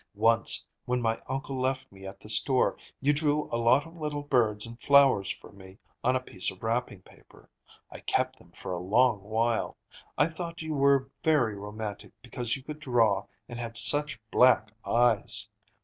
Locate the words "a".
3.51-3.55, 6.15-6.19, 8.73-8.79